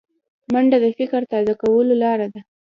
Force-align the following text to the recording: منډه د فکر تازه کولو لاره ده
منډه 0.53 0.77
د 0.83 0.85
فکر 0.97 1.21
تازه 1.31 1.53
کولو 1.61 1.93
لاره 2.03 2.27
ده 2.33 2.41